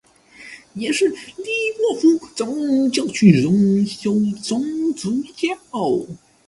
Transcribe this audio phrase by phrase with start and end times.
[0.73, 1.45] 也是利
[1.77, 5.49] 沃夫总教区荣休总主教。